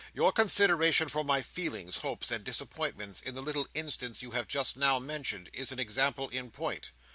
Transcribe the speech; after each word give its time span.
Your 0.15 0.31
consideration 0.31 1.09
for 1.09 1.23
my 1.23 1.43
feelings, 1.43 1.97
hopes, 1.97 2.31
and 2.31 2.43
disappointments, 2.43 3.21
in 3.21 3.35
the 3.35 3.41
little 3.43 3.67
instance 3.75 4.23
you 4.23 4.31
have 4.31 4.47
just 4.47 4.75
now 4.75 4.97
mentioned, 4.97 5.51
is 5.53 5.71
an 5.71 5.77
example 5.77 6.27
in 6.29 6.49
point. 6.49 6.89